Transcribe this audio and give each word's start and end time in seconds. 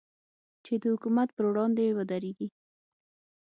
چې 0.65 0.73
د 0.81 0.83
حکومت 0.93 1.29
پر 1.35 1.45
وړاندې 1.49 1.95
ودرېږي. 1.97 2.47